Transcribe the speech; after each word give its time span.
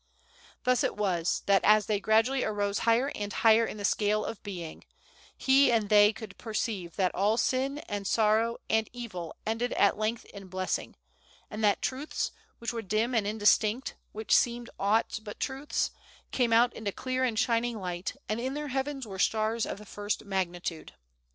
Thus 0.63 0.83
it 0.83 0.95
was 0.97 1.43
that, 1.45 1.63
as 1.63 1.85
they 1.85 1.99
gradually 1.99 2.43
arose 2.43 2.79
higher 2.89 3.11
and 3.13 3.31
higher 3.31 3.67
in 3.67 3.77
the 3.77 3.85
scale 3.85 4.25
of 4.25 4.41
being, 4.41 4.83
he 5.37 5.71
and 5.71 5.89
they 5.89 6.11
could 6.11 6.39
perceive 6.39 6.95
that 6.95 7.13
all 7.13 7.37
sin, 7.37 7.77
and 7.87 8.07
sorrow, 8.07 8.57
and 8.67 8.89
evil 8.93 9.35
ended 9.45 9.73
at 9.73 9.99
length 9.99 10.25
in 10.25 10.47
blessing, 10.47 10.95
and 11.51 11.63
that 11.63 11.83
truths, 11.83 12.31
which 12.57 12.73
were 12.73 12.81
dim 12.81 13.13
and 13.13 13.27
indistinct, 13.27 13.93
which 14.11 14.35
seemed 14.35 14.71
aught 14.79 15.19
but 15.21 15.39
truths, 15.39 15.91
came 16.31 16.51
out 16.51 16.73
into 16.73 16.91
clear 16.91 17.23
and 17.23 17.37
shining 17.37 17.77
light, 17.77 18.15
and 18.27 18.39
in 18.41 18.55
their 18.55 18.69
heavens 18.69 19.05
were 19.05 19.19
stars 19.19 19.67
of 19.67 19.77
the 19.77 19.85
first 19.85 20.25
magnitude. 20.25 20.93